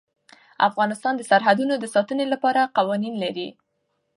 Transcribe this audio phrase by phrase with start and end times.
[0.67, 3.47] افغانستان د سرحدونه د ساتنې لپاره قوانین لري.